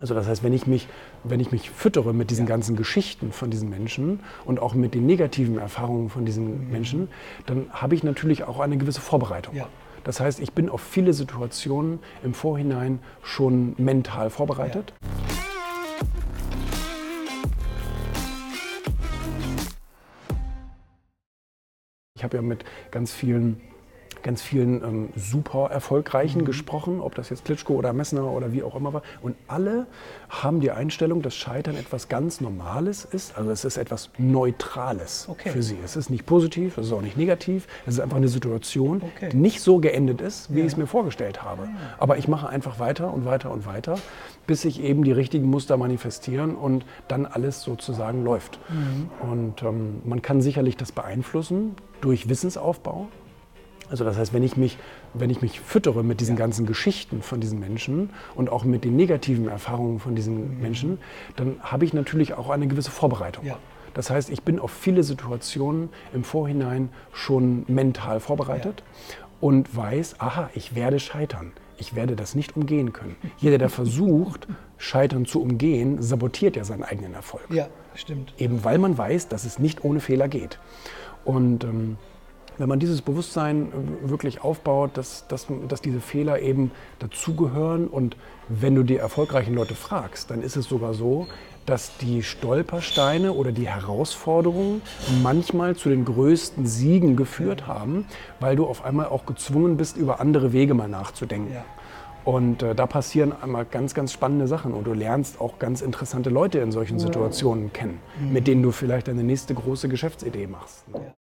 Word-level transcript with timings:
Also 0.00 0.14
das 0.14 0.26
heißt, 0.26 0.42
wenn 0.42 0.54
ich 0.54 0.66
mich, 0.66 0.88
wenn 1.24 1.40
ich 1.40 1.52
mich 1.52 1.68
füttere 1.68 2.14
mit 2.14 2.30
diesen 2.30 2.46
ganzen 2.46 2.74
Geschichten 2.74 3.32
von 3.32 3.50
diesen 3.50 3.68
Menschen 3.68 4.20
und 4.46 4.58
auch 4.58 4.72
mit 4.72 4.94
den 4.94 5.04
negativen 5.04 5.58
Erfahrungen 5.58 6.08
von 6.08 6.24
diesen 6.24 6.64
mhm. 6.64 6.72
Menschen, 6.72 7.08
dann 7.44 7.66
habe 7.70 7.94
ich 7.94 8.02
natürlich 8.02 8.44
auch 8.44 8.60
eine 8.60 8.78
gewisse 8.78 9.02
Vorbereitung. 9.02 9.54
Ja. 9.54 9.68
Das 10.04 10.18
heißt, 10.18 10.40
ich 10.40 10.52
bin 10.52 10.70
auf 10.70 10.80
viele 10.80 11.12
Situationen 11.12 11.98
im 12.24 12.32
Vorhinein 12.32 13.00
schon 13.22 13.74
mental 13.76 14.30
vorbereitet. 14.30 14.94
Ja. 15.02 15.20
Ich 22.16 22.24
habe 22.24 22.36
ja 22.36 22.42
mit 22.42 22.64
ganz 22.90 23.12
vielen 23.12 23.60
ganz 24.22 24.42
vielen 24.42 24.82
ähm, 24.82 25.08
super 25.16 25.70
erfolgreichen 25.70 26.42
mhm. 26.42 26.44
gesprochen, 26.44 27.00
ob 27.00 27.14
das 27.14 27.30
jetzt 27.30 27.44
Klitschko 27.44 27.74
oder 27.74 27.92
Messner 27.92 28.24
oder 28.24 28.52
wie 28.52 28.62
auch 28.62 28.74
immer 28.76 28.92
war. 28.92 29.02
Und 29.22 29.36
alle 29.48 29.86
haben 30.28 30.60
die 30.60 30.70
Einstellung, 30.70 31.22
dass 31.22 31.34
Scheitern 31.34 31.76
etwas 31.76 32.08
ganz 32.08 32.40
Normales 32.40 33.04
ist. 33.04 33.36
Also 33.36 33.50
es 33.50 33.64
ist 33.64 33.76
etwas 33.76 34.10
Neutrales 34.18 35.26
okay. 35.28 35.50
für 35.50 35.62
sie. 35.62 35.78
Es 35.84 35.96
ist 35.96 36.10
nicht 36.10 36.26
positiv, 36.26 36.78
es 36.78 36.86
ist 36.86 36.92
auch 36.92 37.02
nicht 37.02 37.16
negativ. 37.16 37.66
Es 37.86 37.94
ist 37.94 38.00
einfach 38.00 38.16
eine 38.16 38.28
Situation, 38.28 39.02
okay. 39.16 39.30
die 39.32 39.36
nicht 39.36 39.60
so 39.60 39.78
geendet 39.78 40.20
ist, 40.20 40.52
wie 40.52 40.60
ja. 40.60 40.64
ich 40.64 40.72
es 40.72 40.76
mir 40.76 40.86
vorgestellt 40.86 41.42
habe. 41.42 41.62
Ah. 41.62 41.94
Aber 41.98 42.18
ich 42.18 42.28
mache 42.28 42.48
einfach 42.48 42.78
weiter 42.78 43.12
und 43.12 43.24
weiter 43.24 43.50
und 43.50 43.66
weiter, 43.66 43.96
bis 44.46 44.62
sich 44.62 44.82
eben 44.82 45.04
die 45.04 45.12
richtigen 45.12 45.48
Muster 45.48 45.76
manifestieren 45.76 46.54
und 46.54 46.84
dann 47.08 47.26
alles 47.26 47.62
sozusagen 47.62 48.24
läuft. 48.24 48.58
Mhm. 48.68 49.30
Und 49.30 49.62
ähm, 49.62 50.02
man 50.04 50.22
kann 50.22 50.40
sicherlich 50.40 50.76
das 50.76 50.92
beeinflussen 50.92 51.76
durch 52.00 52.28
Wissensaufbau. 52.28 53.08
Also 53.90 54.04
das 54.04 54.16
heißt, 54.16 54.32
wenn 54.32 54.42
ich 54.42 54.56
mich, 54.56 54.78
wenn 55.14 55.30
ich 55.30 55.42
mich 55.42 55.60
füttere 55.60 56.04
mit 56.04 56.20
diesen 56.20 56.36
ganzen 56.36 56.66
Geschichten 56.66 57.22
von 57.22 57.40
diesen 57.40 57.58
Menschen 57.58 58.10
und 58.34 58.50
auch 58.50 58.64
mit 58.64 58.84
den 58.84 58.96
negativen 58.96 59.48
Erfahrungen 59.48 59.98
von 59.98 60.14
diesen 60.14 60.56
mhm. 60.56 60.62
Menschen, 60.62 60.98
dann 61.36 61.56
habe 61.60 61.84
ich 61.84 61.92
natürlich 61.92 62.34
auch 62.34 62.50
eine 62.50 62.68
gewisse 62.68 62.90
Vorbereitung. 62.90 63.44
Ja. 63.44 63.58
Das 63.94 64.10
heißt, 64.10 64.30
ich 64.30 64.42
bin 64.42 64.60
auf 64.60 64.70
viele 64.70 65.02
Situationen 65.02 65.88
im 66.14 66.22
Vorhinein 66.22 66.90
schon 67.12 67.64
mental 67.66 68.20
vorbereitet 68.20 68.84
ja. 68.86 69.26
und 69.40 69.76
weiß, 69.76 70.20
aha, 70.20 70.50
ich 70.54 70.74
werde 70.74 71.00
scheitern. 71.00 71.52
Ich 71.76 71.94
werde 71.94 72.14
das 72.14 72.34
nicht 72.34 72.56
umgehen 72.56 72.92
können. 72.92 73.16
Jeder, 73.38 73.56
der 73.56 73.70
versucht, 73.70 74.46
Scheitern 74.76 75.24
zu 75.24 75.40
umgehen, 75.40 76.02
sabotiert 76.02 76.54
ja 76.54 76.64
seinen 76.64 76.84
eigenen 76.84 77.14
Erfolg. 77.14 77.46
Ja, 77.50 77.68
stimmt. 77.94 78.34
Eben 78.38 78.64
weil 78.64 78.78
man 78.78 78.96
weiß, 78.96 79.28
dass 79.28 79.44
es 79.44 79.58
nicht 79.58 79.82
ohne 79.82 80.00
Fehler 80.00 80.28
geht. 80.28 80.58
Und 81.24 81.64
ähm, 81.64 81.96
wenn 82.60 82.68
man 82.68 82.78
dieses 82.78 83.00
Bewusstsein 83.00 83.72
wirklich 84.02 84.44
aufbaut, 84.44 84.90
dass, 84.94 85.26
dass, 85.28 85.46
dass 85.68 85.80
diese 85.80 86.00
Fehler 86.00 86.40
eben 86.40 86.70
dazugehören 86.98 87.88
und 87.88 88.16
wenn 88.48 88.74
du 88.74 88.82
die 88.82 88.96
erfolgreichen 88.96 89.54
Leute 89.54 89.74
fragst, 89.74 90.30
dann 90.30 90.42
ist 90.42 90.56
es 90.56 90.66
sogar 90.66 90.92
so, 90.92 91.26
dass 91.64 91.96
die 91.98 92.22
Stolpersteine 92.22 93.32
oder 93.32 93.52
die 93.52 93.68
Herausforderungen 93.68 94.82
manchmal 95.22 95.76
zu 95.76 95.88
den 95.88 96.04
größten 96.04 96.66
Siegen 96.66 97.16
geführt 97.16 97.66
haben, 97.66 98.06
weil 98.40 98.56
du 98.56 98.66
auf 98.66 98.84
einmal 98.84 99.06
auch 99.06 99.24
gezwungen 99.24 99.76
bist, 99.76 99.96
über 99.96 100.20
andere 100.20 100.52
Wege 100.52 100.74
mal 100.74 100.88
nachzudenken. 100.88 101.54
Ja. 101.54 101.64
Und 102.24 102.62
äh, 102.62 102.74
da 102.74 102.86
passieren 102.86 103.32
einmal 103.40 103.64
ganz, 103.64 103.94
ganz 103.94 104.12
spannende 104.12 104.46
Sachen 104.46 104.74
und 104.74 104.84
du 104.86 104.92
lernst 104.92 105.40
auch 105.40 105.58
ganz 105.58 105.80
interessante 105.80 106.28
Leute 106.28 106.58
in 106.58 106.72
solchen 106.72 106.98
Situationen 106.98 107.72
kennen, 107.72 108.00
mhm. 108.20 108.32
mit 108.32 108.46
denen 108.46 108.62
du 108.62 108.72
vielleicht 108.72 109.08
deine 109.08 109.22
nächste 109.22 109.54
große 109.54 109.88
Geschäftsidee 109.88 110.46
machst. 110.46 110.84
Ja. 110.92 111.14